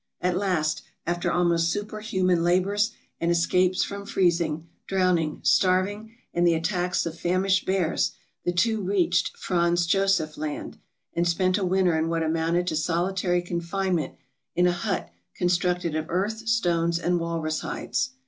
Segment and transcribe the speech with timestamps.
[0.19, 7.05] At last, after almost superhuman labors and escapes from freezing, drowning, starving, and the attacks
[7.05, 10.79] of famished bears, the two reached Franz Josef Land,
[11.13, 14.15] and spent a winter in what amounted to solitary confinement
[14.55, 18.13] in a hut constructed of earth, stones, and walrus hides.